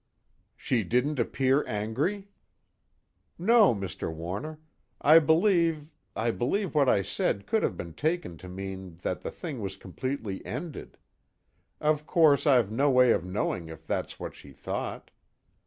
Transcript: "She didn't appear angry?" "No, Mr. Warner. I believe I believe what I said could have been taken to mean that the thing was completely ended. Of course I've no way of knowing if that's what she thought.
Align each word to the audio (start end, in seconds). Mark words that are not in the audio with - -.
"She 0.55 0.83
didn't 0.83 1.19
appear 1.19 1.63
angry?" 1.67 2.27
"No, 3.37 3.75
Mr. 3.75 4.11
Warner. 4.11 4.57
I 4.99 5.19
believe 5.19 5.89
I 6.15 6.31
believe 6.31 6.73
what 6.73 6.89
I 6.89 7.03
said 7.03 7.45
could 7.45 7.61
have 7.61 7.77
been 7.77 7.93
taken 7.93 8.35
to 8.37 8.49
mean 8.49 8.97
that 9.03 9.21
the 9.21 9.29
thing 9.29 9.59
was 9.61 9.77
completely 9.77 10.43
ended. 10.43 10.97
Of 11.79 12.07
course 12.07 12.47
I've 12.47 12.71
no 12.71 12.89
way 12.89 13.11
of 13.11 13.23
knowing 13.23 13.69
if 13.69 13.85
that's 13.85 14.19
what 14.19 14.33
she 14.33 14.53
thought. 14.53 15.11